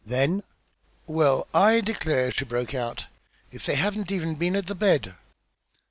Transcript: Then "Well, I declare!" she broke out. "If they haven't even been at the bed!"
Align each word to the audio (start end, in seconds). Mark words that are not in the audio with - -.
Then 0.03 0.41
"Well, 1.05 1.45
I 1.53 1.79
declare!" 1.79 2.31
she 2.31 2.43
broke 2.43 2.73
out. 2.73 3.05
"If 3.51 3.67
they 3.67 3.75
haven't 3.75 4.09
even 4.11 4.33
been 4.33 4.55
at 4.55 4.65
the 4.65 4.73
bed!" 4.73 5.13